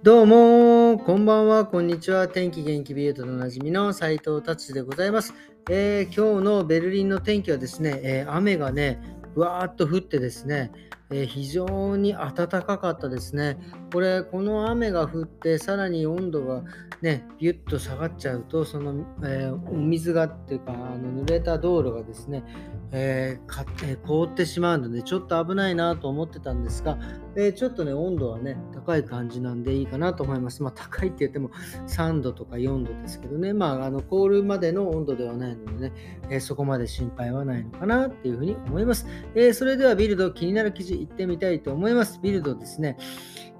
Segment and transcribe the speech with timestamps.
[0.00, 2.28] どうも、こんばんは、こんにちは。
[2.28, 5.34] 天気元気ビュートのおなじみの斉藤達でございます、
[5.68, 9.02] えー、今日のベルリンの天気はですね、えー、雨がね、
[9.34, 10.70] わーっと降ってですね、
[11.10, 13.58] えー、非常に暖かかったですね。
[13.92, 16.62] これ、この雨が降って、さらに温度が
[17.00, 22.44] ね、ビュッと下がっちゃうと、その、えー、お水がっていうか、あの濡れた道路がですね、
[22.90, 26.98] えーえー、凍ってしまうので、ちょっと危ないなと思ってたんですが、
[27.36, 30.62] え、ちょっとね、温度はね、高い感じなんでいいかなと思います。
[30.62, 31.50] まあ、高いって言っても
[31.86, 35.92] 3度とか4度ですけどね、まあ、あの凍るまでの温度ではないのでね、
[36.30, 39.06] えそこまで心配はないのかなっていうふうに思います。
[39.36, 42.20] えそれではビルド、気になる記事行ってみたいと思います。
[42.22, 42.96] ビルドですね、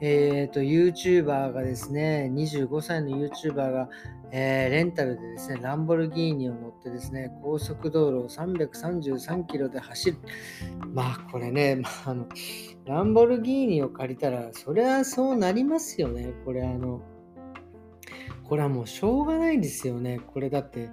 [0.00, 3.88] えっ、ー、と、YouTuber がですね、25歳の YouTuber が、
[4.32, 10.18] えー、レンタルでですね、ランボルギーニを乗ってですね、高速道路を333キロで走る。
[10.92, 12.26] まあ、これね、まあ、あの、
[12.84, 16.32] ランボルギーニを借りたら、そりゃそうなりますよね。
[16.44, 17.00] これ、あの、
[18.48, 20.20] これはもうしょうがないですよね。
[20.32, 20.88] これだって、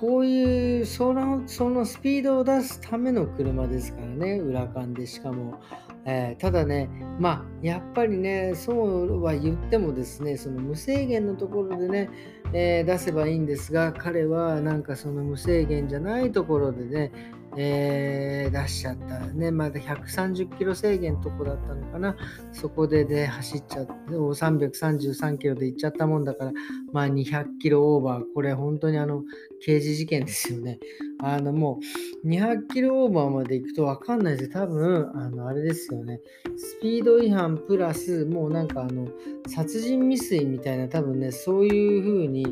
[0.00, 5.60] こういうそのそのスピードを出すための車ですからね、裏勘でしかも。
[6.08, 12.08] えー、ただね、まあ、やっぱりね、そうは言ってもですね、その無制限のところでね、
[12.52, 17.10] えー、出せばいいんですが、彼はなんかその無制限じゃないところでね、
[17.58, 22.16] えー、出しちゃったね、まだ130キロ制限のとこだったのかな、
[22.52, 26.52] そこでね、走っちゃって、333キロで行っちゃったもんだから、
[26.92, 29.22] まあ200キロオーバー、これ本当にあの、
[29.64, 30.78] 刑事事件ですよね。
[31.18, 31.80] あのも
[32.22, 36.20] う200キロオーバーまで行くと分かんないです多分、あの、あれですよね。
[36.56, 39.08] スピード違反プラス、もうなんかあの、
[39.46, 42.46] 殺人未遂みたいな、多分ね、そういう風に、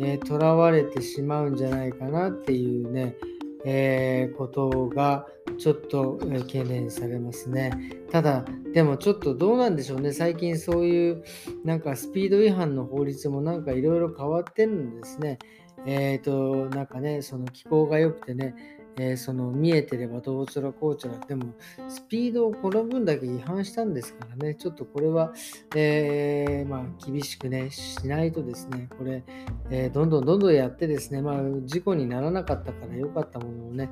[0.00, 3.14] えー、囚われてしまうんじゃないかなっていうね、
[3.64, 5.26] えー、ことが
[5.58, 7.72] ちょっと懸念されますね。
[8.10, 10.12] ただ、でもちょっとどうなんでしょうね。
[10.12, 11.24] 最近そういう
[11.64, 15.38] なんかスピード違反の法律もなんかいろいろ変わってるんですね。
[15.86, 18.54] えっ、ー、と、なんかね、その気候が良くてね、
[18.98, 21.54] えー、その見えてればどうちらこうちらでも
[21.88, 24.54] スピードをこの分だけ違反したんですからね。
[24.54, 25.32] ちょっとこれは、
[25.74, 29.22] えー、まあ、厳しくねしないとですねこれ、
[29.70, 33.90] えー、どんどんどんどんやってですねまあ事故にならなかったから良かったものをね、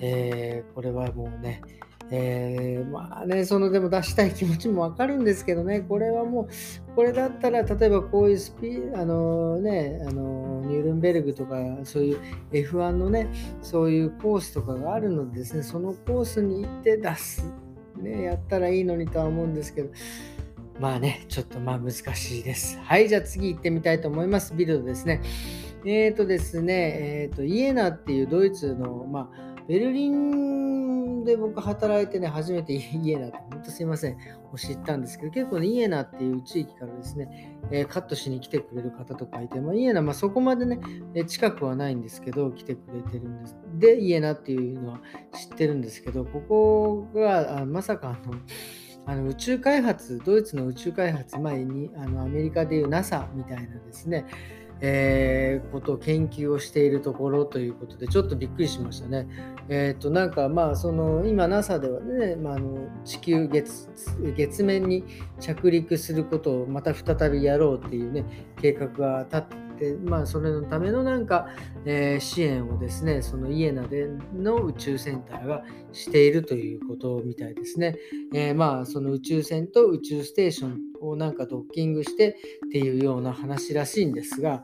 [0.00, 1.62] えこれはもうね
[2.10, 6.48] えー、まあね、そのでも出したい気持ちもわかるんですけどね、これはもう、
[6.94, 12.20] これだったら、例えばこういうスピあのね、あのニュールンベルグとか、そういう
[12.52, 13.28] F1 のね、
[13.60, 17.44] そういうコースとかがあるのでですね、そのコースに行って出す、
[17.98, 19.90] ね、やったらいいのにとは思うんですけど、
[20.80, 22.78] まあね、ちょっとまあ難しいです。
[22.78, 24.54] はい、じゃあ次行ってみたいと思います。
[24.54, 25.20] ビルドですね。
[25.84, 26.74] えっ、ー、とですね、
[27.22, 30.77] えっ、ー、と、イエナっていうドイツの、まあ、ベルリン
[31.28, 34.16] で僕働いてね、初めてイエナって、本当すいません、
[34.50, 40.80] を知ったんですけど、結構ね、イエナっていう地域からですね、えー、カットしに来てくれる方とかいて、まあ、イエナ、まあ、そこまでね、
[41.14, 43.58] え近くはないんですけど、来てくれてるんです。
[43.74, 45.00] で、イエナっていうのは
[45.34, 48.34] 知ってるんですけど、ここが、あまさかあの、
[49.04, 54.24] あの宇宙開発、ドイツの宇宙開発前にあのアメリカでいう NASA みたいなですね、
[54.80, 59.28] えー、ことを研究をしているところということで、ちょっとびっくりしましたね。
[59.68, 63.88] えっ、ー、と、なんかまあ、その、今 NASA ではね、まあ、あの地球月、
[64.36, 65.04] 月面に
[65.40, 68.24] 着陸することをまた再びやろうっていうね、
[68.60, 71.48] 計画が立ってで、まあ、それのためのなんか、
[71.84, 75.62] えー、支援をですね、そのイエナでの宇宙センターが
[75.92, 77.96] しているということみたいですね。
[78.34, 82.36] えー、まあ、その宇宙船と宇宙ステーションをなんかドッキングして
[82.66, 84.62] っていうような話らしいんですが、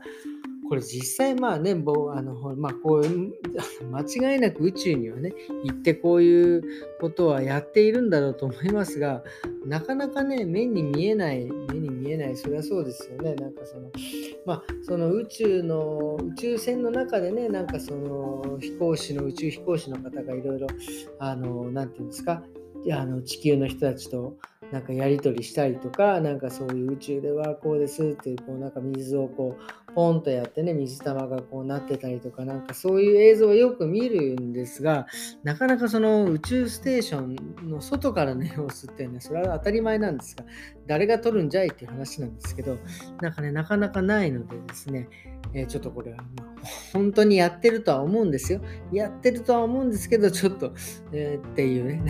[0.67, 3.03] これ実際まあね、あのまあ、こう
[3.91, 6.63] 間違いなく宇宙にはね、行ってこういう
[6.99, 9.23] ことはやっているんだろうと思いますが、
[9.65, 13.35] なかなかね、目に見えない、目に見えない、そりゃそうですよね。
[13.35, 13.91] なんかその、
[14.45, 20.67] まあ、その宇宙の、宇宙船の中でね、なんかその飛行士の、宇宙飛行士の方がいろいろ、
[21.19, 22.43] あの、なんていうんですか、
[22.91, 24.37] あの地球の人たちと
[24.71, 35.07] なんかやり取りしたりとか、なんかそういう宇宙ではこうですっていう、こうなんか水をこうポンとやってね、水玉がこうなってたりとか、なんかそういう映像をよく見るんですが、
[35.43, 40.43] なかなかその宇宙ステーションの外からの様子ってね、それは当たり前なんですが、
[40.85, 42.77] 誰が撮るんじゃいっていう話なんですけど、
[43.21, 45.07] なんかね、なかなかないのでですね、
[45.53, 48.61] え、ちょっとこれは、まあ、本当にやってるとは思うんですよ。
[48.91, 50.73] やってるとは思うんですけど、ちょっと、
[51.13, 52.03] え、っていうね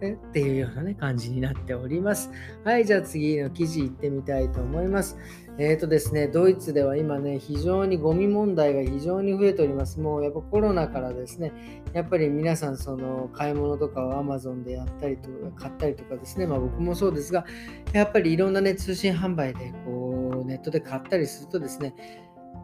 [0.00, 2.30] っていうようなね、感じになっております。
[2.64, 5.16] はい、じゃあ次の記事行ってみたいと思います。
[5.58, 9.98] えっ、ー、とですね、ドイツでは今ね、非常にゴミ問題が非常に増えております。
[10.00, 11.52] もうやっぱコロナからですね、
[11.94, 17.46] やっぱり皆さんその買い物とかを Amazon でやったりとか買ったりとかですね、まあ僕もそうですが、
[17.92, 21.94] やっぱりいろんなね、通信販売でこうネットで買ったりするとですね、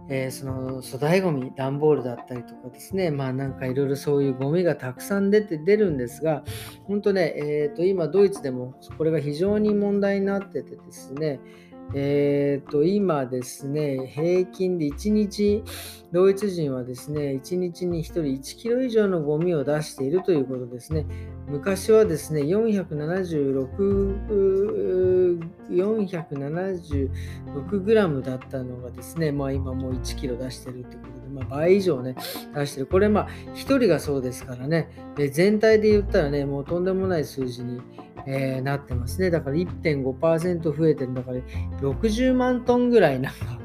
[0.09, 6.45] えー、その粗大ごみ、段ボールだったりとかですね、まあなんかいろいろそういうゴミがたくさん出て出るんですが、
[6.85, 11.41] 本当ね、えー、と今ドイツでもこれが非常に問題になっててですね、
[11.95, 15.63] えー、と今ですね、平均で1日、
[16.11, 21.07] ドイツ人はですね、1日に1人1キロ以上のゴミを出しているということですね。
[21.49, 25.39] 昔はですね、476、
[25.71, 30.91] 476グラムだったのがですね、まあ今もう1キロ出してるというこ
[31.22, 32.15] と、まあ、倍以上ね、
[32.55, 32.87] 出してる。
[32.87, 37.81] これまあ1人がそうですからね、で全体で言ったらね、もうとんでもない数字に
[38.27, 39.31] えー、なってますね。
[39.31, 41.39] だから1.5%増えてるんだから
[41.81, 43.59] 60万トンぐらいなんか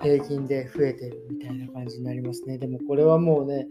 [0.00, 2.58] 平均で増えてるみたいな感じになりますね。
[2.58, 3.66] でもこれはもうね、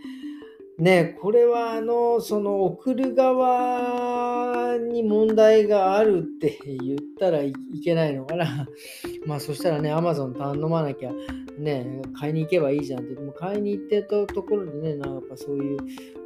[0.78, 8.68] ね、これはあの、その送る側に問題があるって言ったらいけないのかな。
[9.26, 11.14] まあそしたらね、アマゾン頼まなきゃ
[11.58, 15.78] ね、買いに行けばいいじゃんって、でも買いに行ってたところでね、なんかそういう、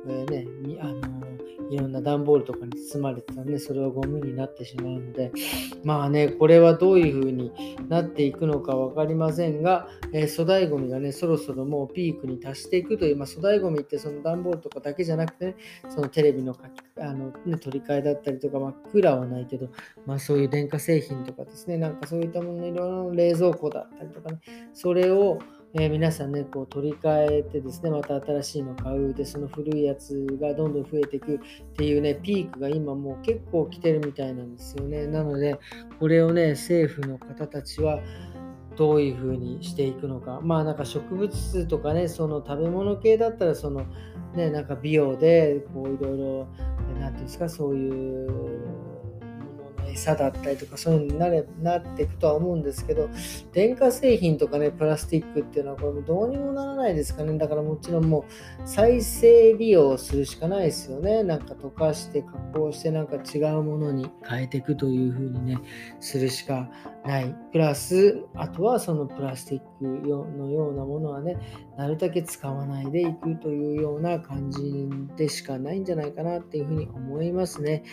[0.08, 0.48] えー、ね、
[0.80, 1.29] あの、
[1.70, 5.32] いろんな段ボールとかに包まれてたんで、それはゴミになってしまうので、
[5.84, 7.52] まあね、これはどういう風に
[7.88, 15.56] なっていくのか分かりませんが、えー、粗大ゴミがね、そろそろもうピークに達していくという、まあ、粗大ゴミってその段ボールとかだけじゃなくてね、
[15.90, 16.66] そのテレビの書き
[17.02, 19.70] あの、ね、取り替えだったりとか、まあ、クーラーはないけど、
[20.06, 24.40] まあ、そういう電化製品とかですね、なんかそういったもののいろいろ冷蔵庫だったりとかね、
[24.74, 25.40] それを、
[25.76, 29.14] えー、皆さんね、こう取り替えてですね、また新しいの買う。
[29.14, 31.40] で、その古いやつがどんどん増えていくっ
[31.76, 35.06] ていうね、ピークが今もう結構来てるみたいなんですよね。
[35.06, 35.60] なので、
[36.00, 38.00] これをね、政府の方たちは、
[38.78, 40.40] どういうふうにしていくのか。
[40.42, 43.86] まあなんか植物とかね、その食べ物系だったら、その
[44.36, 46.48] ね、なんか美容で、こういろいろ、
[47.00, 48.30] なんていうんですか、そういう
[49.92, 53.10] 餌だったりとかそういうのになれなっていくとは思うんですけど
[53.54, 57.38] 電化製品とかねプラスチックっていうのはこれもどうにもならないですかね。
[57.38, 58.26] だからもちろんも
[58.64, 61.24] う再生利用するしかないですよね。
[61.24, 65.58] なんか溶かして加工してなんか違うものに変えていくという風にね
[66.00, 66.70] するしか
[67.06, 67.36] ない。
[67.52, 71.38] プラスあとはそのプラスチックのようなものはね
[71.78, 77.84] なるだけ使わないでいくというような感じでしかないんじゃないかなっていうふうに思いますね。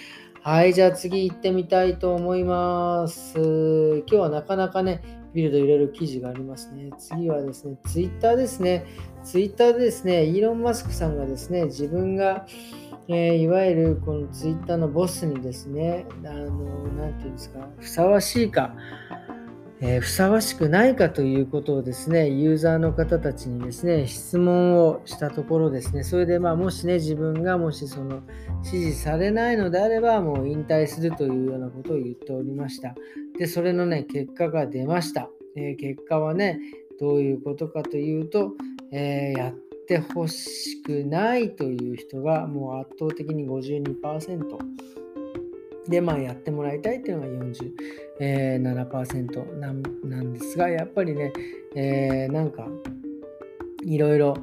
[0.49, 3.35] はい、じゃあ次行ってみたいと思います。
[3.37, 5.03] 今日はなかなかね、
[5.35, 6.91] ビルド入れる記事がありますね。
[6.99, 8.87] 次はですね、ツイッターですね。
[9.25, 12.47] ツイッターでですね、イーロン・マスクさんがですね、自分が、
[13.09, 16.51] えー、いわゆるこのツイッターのボスにですね、あの、
[16.97, 18.73] なんていうんですか、ふさわしいか、
[19.81, 28.23] えー、ふさわしくないかということをですね、ユーザーの方たちにですね、質問をしたところですね、それでまあもしね、自分がもしその
[28.63, 32.95] 支持されないのであれば、もう引退するというようなことを言っておりました。
[33.39, 35.29] で、それのね、結果が出ました。
[35.57, 36.59] えー、結果はね、
[36.99, 38.53] どういうことかというと、
[38.93, 39.55] えー、やっ
[39.87, 45.06] てほしくないという人がもう圧倒的に52%。
[45.89, 47.29] で、まあ、やってもらいたいっていうのが
[48.19, 51.33] 47%、なんなんですが、やっぱりね、
[51.75, 52.67] えー、なんか、
[53.85, 54.37] いろいろ、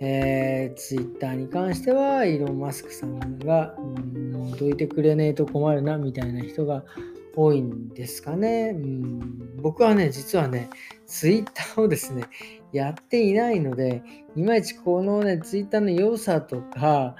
[0.00, 6.84] えー、ツイッターに関しては、イーロン・マスクさんが、うん、もうどいてくれねえと困るな、みたいな人が
[7.36, 8.72] 多いんですかね。
[8.74, 10.68] うん、僕はね、実はね、
[11.06, 12.24] ツイッターをですね、
[12.72, 14.02] やっていないので、
[14.36, 17.16] いまいちこのね、ツイッターの良さとか、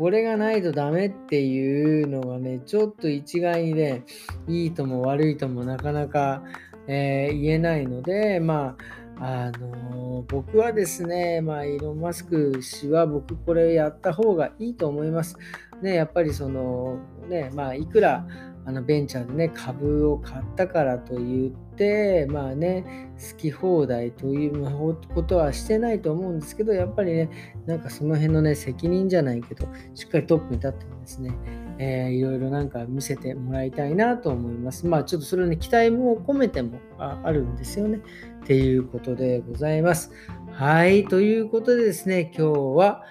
[0.00, 4.04] これがないとダメっていうのがね、ちょっと一概にね、
[4.48, 6.42] いいとも悪いともなかなか、
[6.86, 8.78] えー、言えないので、ま
[9.18, 15.36] あ、あのー、僕はですね、まあ、イーロン・マスク氏は僕これやった方がいいと思います。
[15.82, 18.26] ね、やっぱりその、ね、まあ、いくら
[18.66, 27.30] あのベンチャーでね、株を買ったからといって、まあね、好き放題ということはしてないと思うんですけど、やっぱりね、
[27.66, 31.32] なんかその辺のね、責任じゃないけど、しっかりトップに立ってですね、
[31.78, 34.86] えー、いろいろなんか見せてもらいたいなと思います。
[34.86, 38.00] まあちょっとそれね、期待も込めてもあるんですよね。
[38.42, 40.12] っていうことでございます。
[40.52, 43.02] はい、ということでですね、今日は、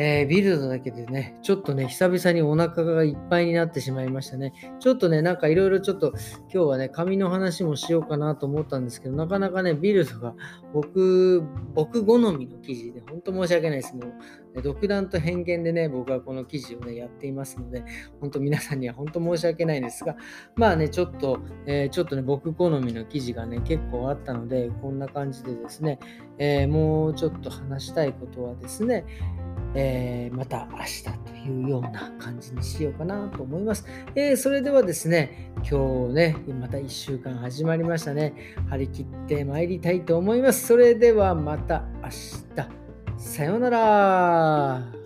[0.00, 4.52] えー、ビルドだけでね、ちょっとね、久々にお腹がいっぱいになってしまいましたね。
[4.78, 6.12] ちょっとね、なんかいろいろちょっと
[6.42, 10.34] 今日はね、紙の話もしようかなと思ったんですけど、なかなかね、ビルドが
[10.72, 11.42] 僕、
[11.74, 13.96] 僕好みの記事で、ほんと申し訳ないです。
[13.96, 14.12] もう、
[14.62, 17.84] 独断と偏見でね、僕はこの記事をね、やっていますので、
[18.20, 20.16] 本当皆さんには本当申し訳ないんですが、
[20.56, 25.98] まあね、ちょっと、えー、ちょっとね、僕好みの記事がね、結構あったので、こんな感じでですね、
[26.38, 29.04] えー、もうちょっと話したいことはですね、
[29.74, 31.10] えー、また明日と
[31.46, 33.84] いうような感じにしようかなと思います。
[34.14, 38.34] えー、それではですね、今日ね、また1週間始まりましたね。
[38.68, 40.66] 張り切って参りたいと思います。
[40.66, 42.77] それではまた明日。
[43.18, 44.97] さようなら。